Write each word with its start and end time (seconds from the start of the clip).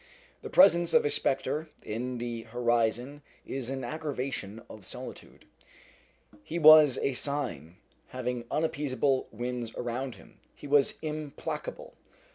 The 0.41 0.49
presence 0.49 0.95
of 0.95 1.05
a 1.05 1.11
spectre 1.11 1.69
in 1.83 2.17
the 2.17 2.41
horizon 2.49 3.21
is 3.45 3.69
an 3.69 3.83
aggravation 3.83 4.63
of 4.67 4.83
solitude. 4.83 5.45
He 6.43 6.57
was 6.57 6.97
a 7.03 7.13
Sign. 7.13 7.75
Having 8.07 8.45
unappeasable 8.49 9.27
winds 9.29 9.71
around 9.75 10.15
him, 10.15 10.39
he 10.55 10.65
was 10.65 10.95
implacable. 11.03 11.93